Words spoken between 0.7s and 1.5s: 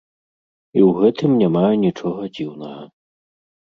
І ў гэтым